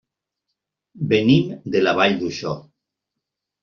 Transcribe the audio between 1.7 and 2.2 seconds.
de la